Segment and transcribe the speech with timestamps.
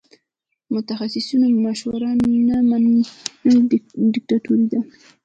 [0.03, 0.03] د
[0.73, 2.11] متخصصینو مشوره
[2.47, 2.97] نه منل
[4.13, 4.79] دیکتاتوري ده.